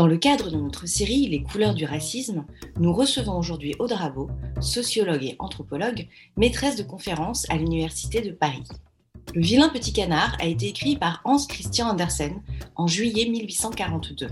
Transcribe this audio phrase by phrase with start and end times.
[0.00, 2.46] Dans le cadre de notre série Les couleurs du racisme,
[2.78, 6.08] nous recevons aujourd'hui Aude Rabot, sociologue et anthropologue,
[6.38, 8.62] maîtresse de conférences à l'Université de Paris.
[9.34, 12.40] Le vilain petit canard a été écrit par Hans Christian Andersen
[12.76, 14.28] en juillet 1842.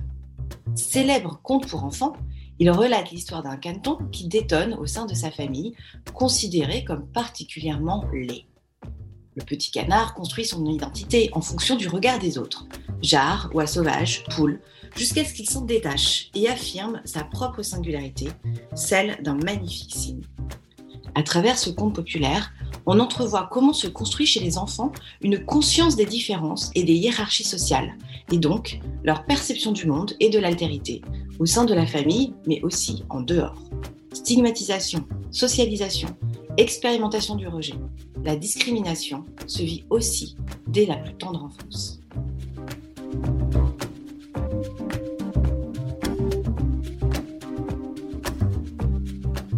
[0.74, 2.14] Célèbre conte pour enfants,
[2.58, 5.74] il relate l'histoire d'un canton qui détonne au sein de sa famille,
[6.14, 8.46] considéré comme particulièrement laid.
[9.34, 12.66] Le petit canard construit son identité en fonction du regard des autres,
[13.02, 14.60] jarre, oie sauvage, poule,
[14.96, 18.28] jusqu'à ce qu'il s'en détache et affirme sa propre singularité,
[18.74, 20.22] celle d'un magnifique signe.
[21.14, 22.52] À travers ce conte populaire,
[22.86, 27.44] on entrevoit comment se construit chez les enfants une conscience des différences et des hiérarchies
[27.44, 27.94] sociales,
[28.30, 31.02] et donc leur perception du monde et de l'altérité,
[31.38, 33.62] au sein de la famille, mais aussi en dehors.
[34.12, 36.08] Stigmatisation, socialisation,
[36.56, 37.74] expérimentation du rejet.
[38.24, 42.00] La discrimination se vit aussi dès la plus tendre enfance.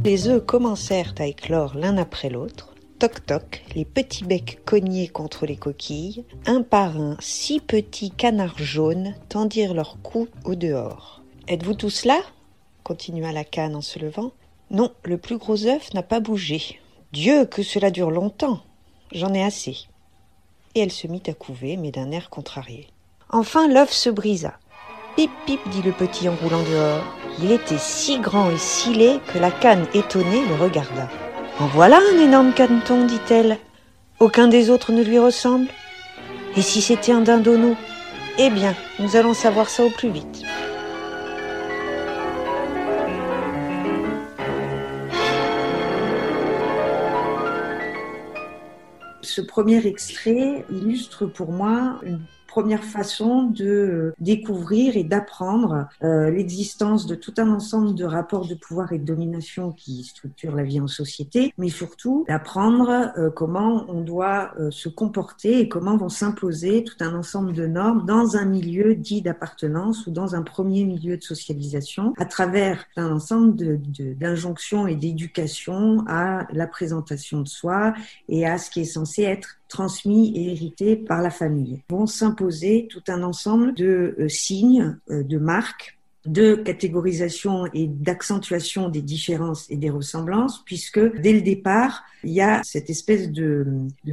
[0.03, 2.75] Les œufs commencèrent à éclore l'un après l'autre.
[2.99, 6.25] Toc toc, les petits becs cognés contre les coquilles.
[6.47, 11.23] Un par un, six petits canards jaunes tendirent leur cou au dehors.
[11.49, 12.19] Êtes-vous tous là?
[12.83, 14.33] continua la canne en se levant.
[14.71, 16.81] Non, le plus gros œuf n'a pas bougé.
[17.13, 18.61] Dieu, que cela dure longtemps.
[19.13, 19.77] J'en ai assez.
[20.75, 22.89] Et elle se mit à couver, mais d'un air contrarié.
[23.29, 24.55] Enfin l'œuf se brisa.
[25.17, 27.20] Pip pip, dit le petit en roulant dehors.
[27.39, 31.09] Il était si grand et si laid que la canne étonnée le regarda.
[31.59, 33.59] En voilà un énorme caneton, dit-elle.
[34.19, 35.69] Aucun des autres ne lui ressemble.
[36.57, 37.77] Et si c'était un dindonneau
[38.39, 40.43] Eh bien, nous allons savoir ça au plus vite.
[49.23, 56.31] Ce premier extrait illustre pour moi une première façon de euh, découvrir et d'apprendre euh,
[56.31, 60.65] l'existence de tout un ensemble de rapports de pouvoir et de domination qui structurent la
[60.65, 66.09] vie en société, mais surtout d'apprendre euh, comment on doit se comporter et comment vont
[66.09, 70.85] s'imposer tout un ensemble de normes dans un milieu dit d'appartenance ou dans un premier
[70.85, 73.81] milieu de socialisation à travers un ensemble
[74.19, 77.95] d'injonctions de, et d'éducation à la présentation de soi
[78.29, 81.83] et à ce qui est censé être transmis et hérité par la famille.
[81.89, 88.91] Vont s'imposer tout un ensemble de euh, signes, euh, de marques, de catégorisation et d'accentuation
[88.91, 93.67] des différences et des ressemblances, puisque dès le départ, il y a cette espèce de,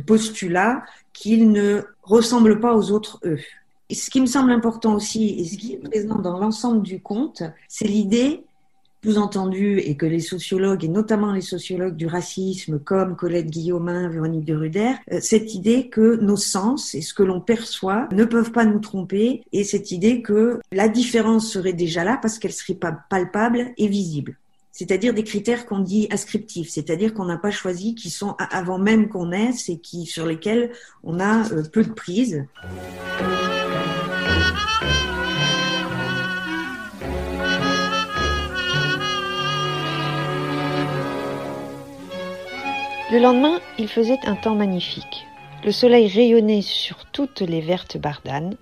[0.05, 3.39] postulat qu'ils ne ressemblent pas aux autres eux.
[3.91, 7.43] Ce qui me semble important aussi, et ce qui est présent dans l'ensemble du conte,
[7.67, 8.43] c'est l'idée
[9.03, 14.45] sous-entendu et que les sociologues, et notamment les sociologues du racisme comme Colette Guillaumin, Véronique
[14.45, 18.51] de Ruder, euh, cette idée que nos sens et ce que l'on perçoit ne peuvent
[18.51, 22.77] pas nous tromper et cette idée que la différence serait déjà là parce qu'elle serait
[23.09, 24.37] palpable et visible
[24.77, 29.09] c'est-à-dire des critères qu'on dit ascriptifs, c'est-à-dire qu'on n'a pas choisi, qui sont avant même
[29.09, 30.69] qu'on naisse et qui sur lesquels
[31.03, 32.45] on a euh, peu de prise.
[43.09, 45.25] Le lendemain, il faisait un temps magnifique.
[45.63, 48.57] Le soleil rayonnait sur toutes les vertes bardanes.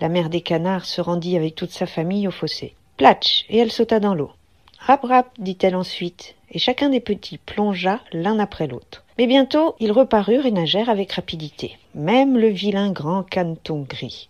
[0.00, 2.74] La mère des canards se rendit avec toute sa famille au fossé.
[2.96, 4.32] Platch, et elle sauta dans l'eau.
[4.80, 9.04] Rap rap, dit-elle ensuite, et chacun des petits plongea l'un après l'autre.
[9.16, 14.28] Mais bientôt, ils reparurent et nagèrent avec rapidité, même le vilain grand caneton gris.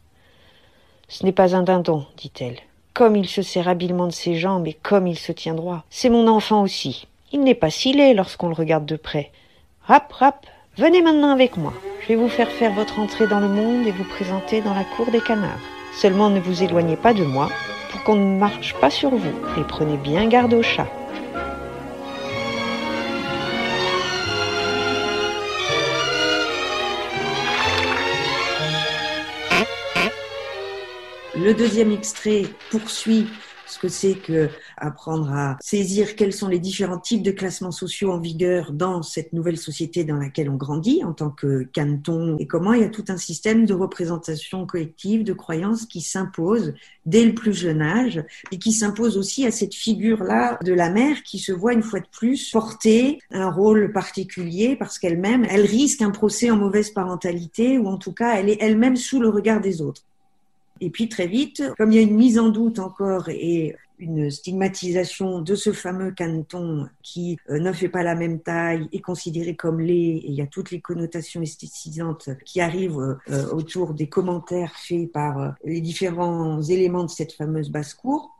[1.08, 2.58] Ce n'est pas un dindon, dit-elle.
[2.92, 5.84] Comme il se sert habilement de ses jambes et comme il se tient droit.
[5.88, 7.06] C'est mon enfant aussi.
[7.30, 9.32] Il n'est pas si laid lorsqu'on le regarde de près.
[9.82, 10.46] Rap, rap,
[10.78, 11.74] venez maintenant avec moi.
[12.00, 14.84] Je vais vous faire faire votre entrée dans le monde et vous présenter dans la
[14.84, 15.60] cour des canards.
[15.92, 17.50] Seulement ne vous éloignez pas de moi
[17.90, 20.86] pour qu'on ne marche pas sur vous et prenez bien garde au chat.
[31.36, 33.26] Le deuxième extrait poursuit
[33.68, 38.12] ce que c'est que apprendre à saisir quels sont les différents types de classements sociaux
[38.12, 42.46] en vigueur dans cette nouvelle société dans laquelle on grandit en tant que canton et
[42.46, 46.74] comment il y a tout un système de représentation collective, de croyances qui s'impose
[47.06, 48.22] dès le plus jeune âge
[48.52, 52.00] et qui s'impose aussi à cette figure-là de la mère qui se voit une fois
[52.00, 57.78] de plus porter un rôle particulier parce qu'elle-même, elle risque un procès en mauvaise parentalité
[57.78, 60.07] ou en tout cas elle est elle-même sous le regard des autres.
[60.80, 64.30] Et puis très vite, comme il y a une mise en doute encore et une
[64.30, 69.56] stigmatisation de ce fameux canton qui euh, ne fait pas la même taille, est considéré
[69.56, 74.08] comme laid, et il y a toutes les connotations esthétisantes qui arrivent euh, autour des
[74.08, 78.30] commentaires faits par les différents éléments de cette fameuse basse-cour.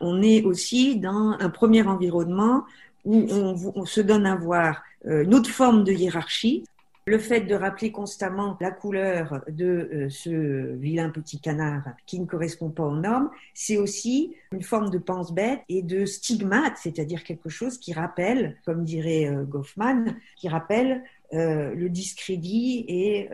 [0.00, 2.64] On est aussi dans un premier environnement
[3.04, 3.26] où
[3.74, 6.64] on se donne à voir une autre forme de hiérarchie,
[7.06, 12.24] le fait de rappeler constamment la couleur de euh, ce vilain petit canard qui ne
[12.24, 17.50] correspond pas aux normes, c'est aussi une forme de pense-bête et de stigmate, c'est-à-dire quelque
[17.50, 21.02] chose qui rappelle, comme dirait euh, Goffman, qui rappelle
[21.34, 23.28] euh, le discrédit et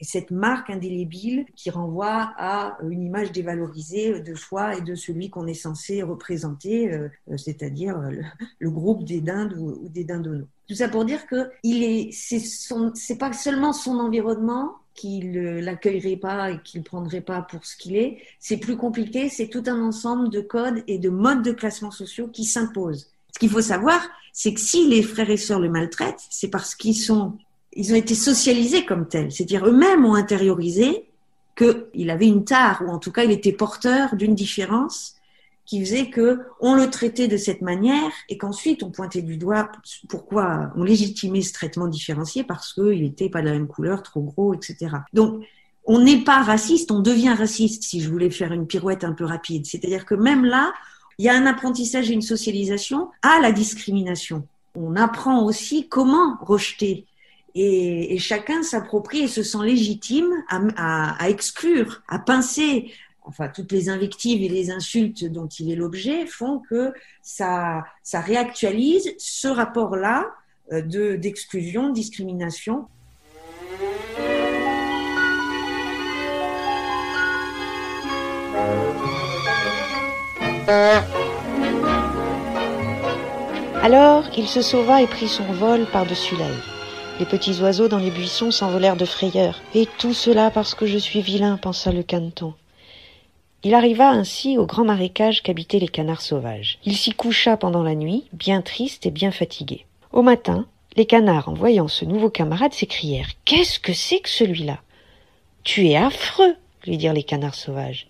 [0.00, 5.46] cette marque indélébile qui renvoie à une image dévalorisée de soi et de celui qu'on
[5.46, 6.90] est censé représenter,
[7.36, 8.00] c'est-à-dire
[8.58, 10.46] le, groupe des dindes ou, ou des dindonos.
[10.68, 16.50] Tout ça pour dire que il est, c'est pas seulement son environnement qui l'accueillerait pas
[16.50, 18.18] et qui le prendrait pas pour ce qu'il est.
[18.38, 19.28] C'est plus compliqué.
[19.28, 23.10] C'est tout un ensemble de codes et de modes de classement sociaux qui s'imposent.
[23.32, 24.00] Ce qu'il faut savoir,
[24.32, 27.38] c'est que si les frères et sœurs le maltraitent, c'est parce qu'ils sont,
[27.72, 29.32] ils ont été socialisés comme tels.
[29.32, 31.04] C'est-à-dire eux-mêmes ont intériorisé
[31.56, 35.14] qu'il avait une tare, ou en tout cas il était porteur d'une différence
[35.66, 39.70] qui faisait que on le traitait de cette manière et qu'ensuite on pointait du doigt
[40.08, 44.20] pourquoi on légitimait ce traitement différencié parce qu'il n'était pas de la même couleur, trop
[44.20, 44.96] gros, etc.
[45.12, 45.44] Donc
[45.84, 49.24] on n'est pas raciste, on devient raciste si je voulais faire une pirouette un peu
[49.24, 49.66] rapide.
[49.66, 50.72] C'est-à-dire que même là,
[51.18, 54.46] il y a un apprentissage et une socialisation à la discrimination.
[54.74, 57.06] On apprend aussi comment rejeter
[57.54, 62.92] et, chacun s'approprie et se sent légitime à, exclure, à pincer,
[63.22, 66.92] enfin toutes les invectives et les insultes dont il est l'objet font que
[67.22, 70.26] ça, réactualise ce rapport-là
[70.72, 72.86] euh, de d'exclusion, de discrimination.
[83.82, 86.46] Alors il se sauva et prit son vol par-dessus la
[87.20, 89.60] Les petits oiseaux dans les buissons s'envolèrent de frayeur.
[89.74, 92.54] Et tout cela parce que je suis vilain, pensa le caneton.
[93.62, 96.78] Il arriva ainsi au grand marécage qu'habitaient les canards sauvages.
[96.86, 99.84] Il s'y coucha pendant la nuit, bien triste et bien fatigué.
[100.12, 100.64] Au matin,
[100.96, 104.78] les canards, en voyant ce nouveau camarade, s'écrièrent Qu'est-ce que c'est que celui-là
[105.62, 106.56] Tu es affreux
[106.86, 108.06] lui dirent les canards sauvages.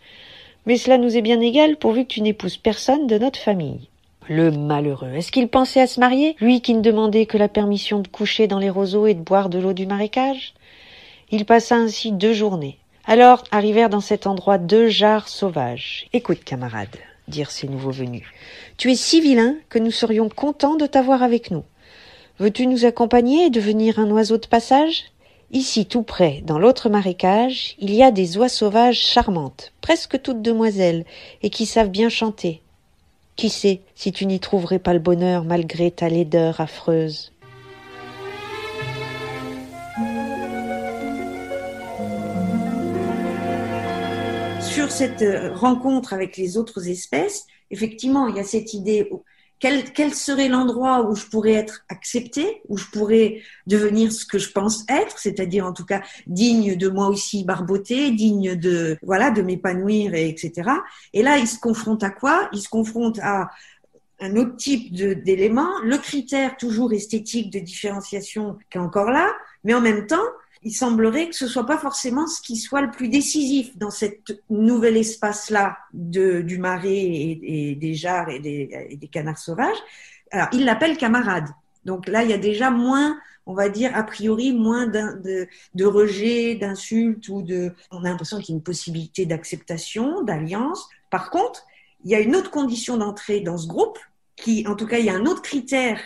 [0.66, 3.89] Mais cela nous est bien égal pourvu que tu n'épouses personne de notre famille.
[4.32, 5.12] Le malheureux.
[5.16, 8.46] Est-ce qu'il pensait à se marier, lui qui ne demandait que la permission de coucher
[8.46, 10.54] dans les roseaux et de boire de l'eau du marécage?
[11.32, 16.06] Il passa ainsi deux journées, alors arrivèrent dans cet endroit deux jarres sauvages.
[16.12, 16.96] Écoute, camarade,
[17.26, 18.22] dirent ces nouveaux venus,
[18.76, 21.64] tu es si vilain que nous serions contents de t'avoir avec nous.
[22.38, 25.06] Veux-tu nous accompagner et devenir un oiseau de passage?
[25.50, 30.40] Ici, tout près, dans l'autre marécage, il y a des oies sauvages charmantes, presque toutes
[30.40, 31.04] demoiselles,
[31.42, 32.62] et qui savent bien chanter.
[33.36, 37.32] Qui sait si tu n'y trouverais pas le bonheur malgré ta laideur affreuse?
[44.60, 49.08] Sur cette euh, rencontre avec les autres espèces, effectivement, il y a cette idée
[49.60, 54.50] quel, serait l'endroit où je pourrais être accepté, où je pourrais devenir ce que je
[54.50, 59.42] pense être, c'est-à-dire en tout cas digne de moi aussi barboter, digne de voilà de
[59.42, 60.70] m'épanouir, et etc.
[61.12, 62.48] Et là, il se confronte à quoi?
[62.52, 63.50] Il se confronte à
[64.20, 69.30] un autre type d'éléments, le critère toujours esthétique de différenciation qui est encore là,
[69.64, 70.16] mais en même temps,
[70.62, 74.42] il semblerait que ce soit pas forcément ce qui soit le plus décisif dans cet
[74.50, 79.78] nouvel espace-là du marais et, des jarres et des, des, canards sauvages.
[80.30, 81.48] Alors, il l'appelle camarade.
[81.84, 85.84] Donc là, il y a déjà moins, on va dire, a priori, moins de, de
[85.84, 87.72] rejet, d'insultes ou de...
[87.90, 90.88] On a l'impression qu'il y a une possibilité d'acceptation, d'alliance.
[91.10, 91.64] Par contre,
[92.04, 93.98] il y a une autre condition d'entrée dans ce groupe
[94.36, 96.00] qui, en tout cas, il y a un autre critère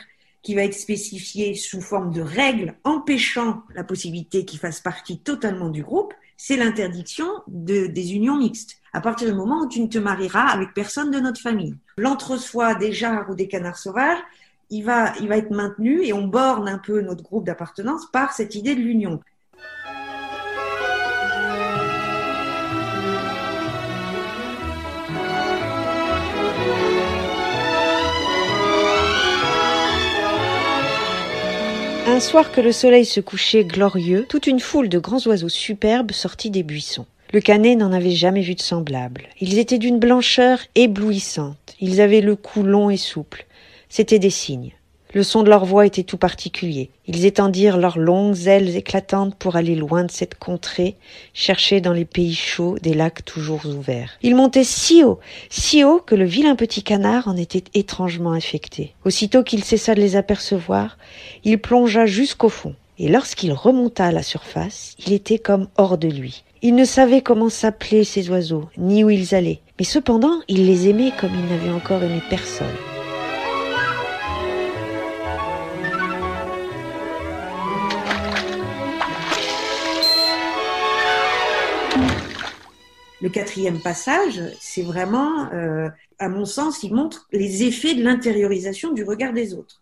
[0.44, 5.70] qui va être spécifié sous forme de règles empêchant la possibilité qu'il fasse partie totalement
[5.70, 8.76] du groupe, c'est l'interdiction de, des unions mixtes.
[8.92, 11.74] À partir du moment où tu ne te marieras avec personne de notre famille.
[11.96, 14.18] L'entre-soi des jarres ou des canards sauvages,
[14.70, 18.32] il va, il va être maintenu et on borne un peu notre groupe d'appartenance par
[18.32, 19.20] cette idée de l'union.
[32.14, 36.12] Un soir que le soleil se couchait glorieux, toute une foule de grands oiseaux superbes
[36.12, 37.06] sortit des buissons.
[37.32, 39.24] Le canet n'en avait jamais vu de semblable.
[39.40, 41.74] Ils étaient d'une blancheur éblouissante.
[41.80, 43.46] Ils avaient le cou long et souple.
[43.88, 44.74] C'étaient des cygnes.
[45.14, 46.90] Le son de leur voix était tout particulier.
[47.06, 50.96] Ils étendirent leurs longues ailes éclatantes pour aller loin de cette contrée,
[51.34, 54.18] chercher dans les pays chauds des lacs toujours ouverts.
[54.22, 58.92] Ils montaient si haut, si haut que le vilain petit canard en était étrangement affecté.
[59.04, 60.98] Aussitôt qu'il cessa de les apercevoir,
[61.44, 62.74] il plongea jusqu'au fond.
[62.98, 66.42] Et lorsqu'il remonta à la surface, il était comme hors de lui.
[66.60, 70.88] Il ne savait comment s'appeler ces oiseaux, ni où ils allaient, mais cependant il les
[70.88, 72.66] aimait comme il n'avait encore aimé personne.
[83.24, 85.88] Le quatrième passage, c'est vraiment, euh,
[86.18, 89.80] à mon sens, il montre les effets de l'intériorisation du regard des autres.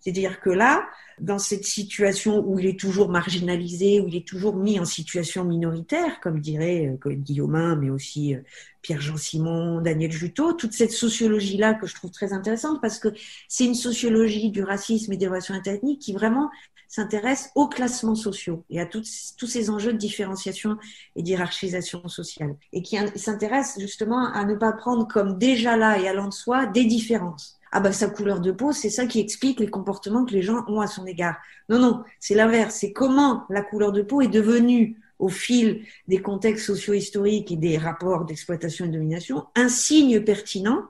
[0.00, 0.84] C'est-à-dire que là,
[1.20, 5.44] dans cette situation où il est toujours marginalisé, où il est toujours mis en situation
[5.44, 8.40] minoritaire, comme dirait euh, Guillaumin, mais aussi euh,
[8.82, 13.08] Pierre-Jean Simon, Daniel Juteau, toute cette sociologie-là que je trouve très intéressante parce que
[13.46, 16.50] c'est une sociologie du racisme et des relations interethniques qui vraiment
[16.94, 20.76] s'intéresse aux classements sociaux et à tous ces enjeux de différenciation
[21.16, 26.06] et d'hierarchisation sociale et qui s'intéresse justement à ne pas prendre comme déjà là et
[26.06, 29.58] allant de soi des différences ah bah sa couleur de peau, c'est ça qui explique
[29.58, 31.34] les comportements que les gens ont à son égard.
[31.68, 32.76] Non, non, c'est l'inverse.
[32.78, 37.76] C'est comment la couleur de peau est devenue, au fil des contextes socio-historiques et des
[37.76, 40.84] rapports d'exploitation et de domination, un signe pertinent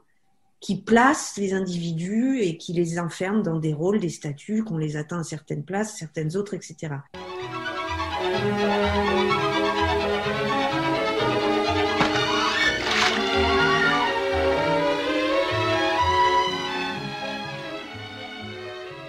[0.64, 4.96] qui place les individus et qui les enferme dans des rôles, des statuts, qu'on les
[4.96, 6.94] atteint à certaines places, certaines autres, etc.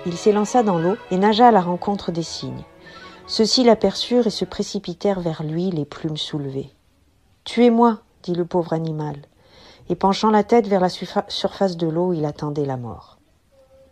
[0.06, 2.66] Il s'élança dans l'eau et nagea à la rencontre des cygnes.
[3.28, 6.72] Ceux-ci l'aperçurent et se précipitèrent vers lui, les plumes soulevées.
[7.46, 9.16] Tuez-moi, dit le pauvre animal,
[9.90, 13.18] et penchant la tête vers la surface de l'eau, il attendait la mort.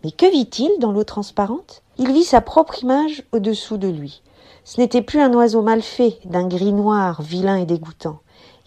[0.03, 1.81] Mais que vit-il dans l'eau transparente?
[1.97, 4.21] Il vit sa propre image au-dessous de lui.
[4.65, 8.19] Ce n'était plus un oiseau mal fait, d'un gris noir, vilain et dégoûtant.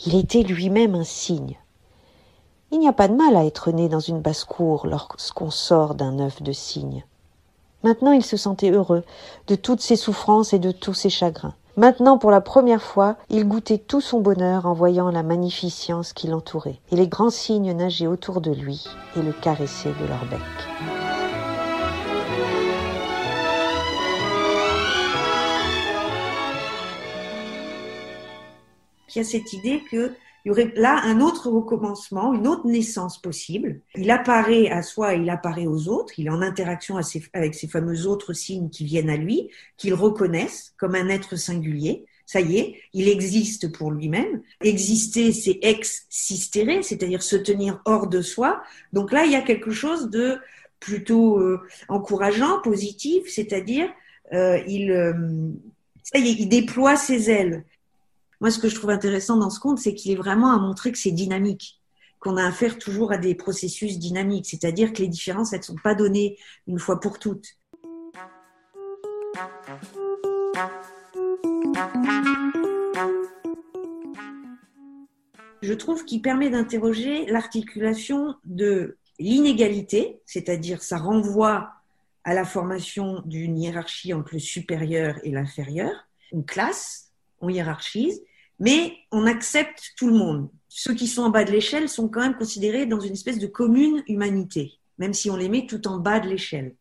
[0.05, 1.59] Il était lui-même un cygne.
[2.71, 6.19] Il n'y a pas de mal à être né dans une basse-cour lorsqu'on sort d'un
[6.19, 7.05] œuf de cygne.
[7.83, 9.05] Maintenant il se sentait heureux
[9.47, 11.55] de toutes ses souffrances et de tous ses chagrins.
[11.79, 16.27] Maintenant, pour la première fois, il goûtait tout son bonheur en voyant la magnificence qui
[16.27, 20.41] l'entourait, et les grands cygnes nageaient autour de lui et le caressaient de leur bec.
[29.15, 30.15] Il y a cette idée que
[30.47, 33.81] il y aurait là un autre recommencement, une autre naissance possible.
[33.97, 36.21] Il apparaît à soi il apparaît aux autres.
[36.21, 37.01] Il est en interaction
[37.33, 42.07] avec ces fameux autres signes qui viennent à lui, qu'il reconnaissent comme un être singulier.
[42.27, 44.41] Ça y est, il existe pour lui-même.
[44.61, 48.63] Exister, c'est ex-sistérer, c'est-à-dire se tenir hors de soi.
[48.93, 50.39] Donc là, il y a quelque chose de
[50.79, 53.89] plutôt euh, encourageant, positif, c'est-à-dire
[54.33, 55.13] euh, il, euh,
[56.05, 57.65] ça y est, il déploie ses ailes.
[58.41, 60.93] Moi, ce que je trouve intéressant dans ce conte, c'est qu'il est vraiment à montrer
[60.93, 61.81] que c'est dynamique,
[62.21, 65.77] qu'on a affaire toujours à des processus dynamiques, c'est-à-dire que les différences, elles ne sont
[65.83, 67.47] pas données une fois pour toutes.
[75.63, 81.73] Je trouve qu'il permet d'interroger l'articulation de l'inégalité, c'est-à-dire ça renvoie
[82.25, 88.23] à la formation d'une hiérarchie entre le supérieur et l'inférieur, une classe, on hiérarchise,
[88.59, 90.51] mais on accepte tout le monde.
[90.69, 93.47] Ceux qui sont en bas de l'échelle sont quand même considérés dans une espèce de
[93.47, 96.75] commune humanité, même si on les met tout en bas de l'échelle.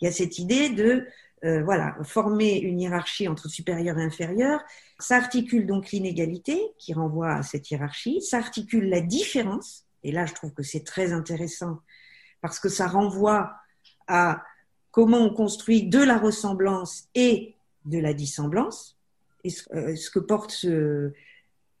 [0.00, 1.06] Il y a cette idée de
[1.44, 4.60] euh, voilà, former une hiérarchie entre supérieur et inférieur.
[4.98, 10.26] Ça articule donc l'inégalité qui renvoie à cette hiérarchie, ça articule la différence, et là
[10.26, 11.80] je trouve que c'est très intéressant
[12.42, 13.54] parce que ça renvoie
[14.06, 14.42] à
[14.90, 18.99] comment on construit de la ressemblance et de la dissemblance.
[19.44, 21.12] Et euh, ce, que porte ce,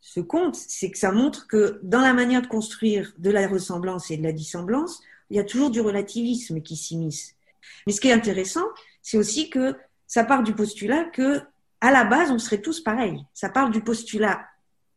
[0.00, 4.10] ce conte, c'est que ça montre que dans la manière de construire de la ressemblance
[4.10, 5.00] et de la dissemblance,
[5.30, 7.34] il y a toujours du relativisme qui s'immisce.
[7.86, 8.64] Mais ce qui est intéressant,
[9.02, 9.74] c'est aussi que
[10.06, 11.40] ça part du postulat que,
[11.80, 13.24] à la base, on serait tous pareils.
[13.32, 14.40] Ça part du postulat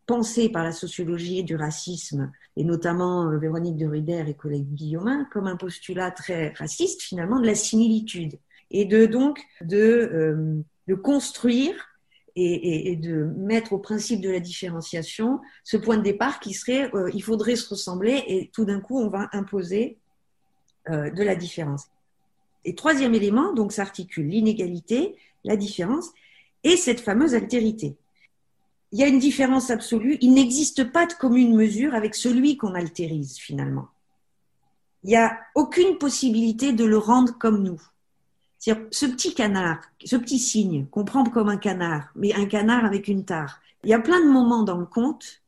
[0.05, 5.25] pensé par la sociologie du racisme, et notamment euh, Véronique de Ruder et collègue Guillaumin,
[5.31, 8.37] comme un postulat très raciste, finalement, de la similitude.
[8.71, 11.92] Et de donc de, euh, de construire
[12.35, 17.11] et, de mettre au principe de la différenciation ce point de départ qui serait euh,
[17.13, 19.97] il faudrait se ressembler et tout d'un coup on va imposer
[20.89, 21.87] euh, de la différence.
[22.65, 26.09] Et troisième élément, donc s'articule l'inégalité, la différence
[26.63, 27.95] et cette fameuse altérité.
[28.91, 32.75] Il y a une différence absolue, il n'existe pas de commune mesure avec celui qu'on
[32.75, 33.87] altérise finalement.
[35.03, 37.81] Il n'y a aucune possibilité de le rendre comme nous.
[38.63, 42.85] C'est-à-dire, ce petit canard, ce petit cygne qu'on prend comme un canard, mais un canard
[42.85, 43.59] avec une tare.
[43.83, 45.41] Il y a plein de moments dans le conte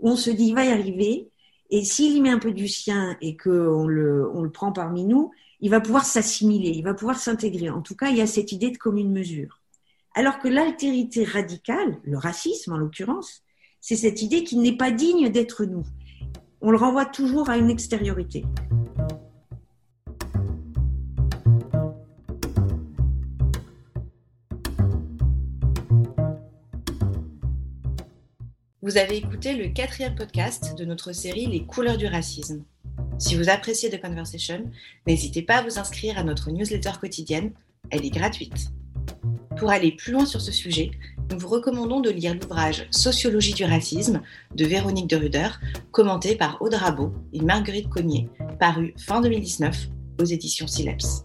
[0.00, 1.28] où on se dit, il va y arriver,
[1.68, 5.04] et s'il y met un peu du sien et qu'on le, on le prend parmi
[5.04, 7.68] nous, il va pouvoir s'assimiler, il va pouvoir s'intégrer.
[7.68, 9.60] En tout cas, il y a cette idée de commune mesure.
[10.14, 13.42] Alors que l'altérité radicale, le racisme en l'occurrence,
[13.82, 15.84] c'est cette idée qu'il n'est pas digne d'être nous.
[16.62, 18.46] On le renvoie toujours à une extériorité.
[28.84, 32.64] Vous avez écouté le quatrième podcast de notre série Les couleurs du racisme.
[33.16, 34.64] Si vous appréciez The Conversation,
[35.06, 37.52] n'hésitez pas à vous inscrire à notre newsletter quotidienne,
[37.90, 38.72] elle est gratuite.
[39.56, 40.90] Pour aller plus loin sur ce sujet,
[41.30, 44.20] nous vous recommandons de lire l'ouvrage Sociologie du racisme
[44.52, 45.50] de Véronique de Ruder,
[45.92, 51.24] commenté par Aude Rabot et Marguerite Cognier, paru fin 2019 aux éditions Sileps.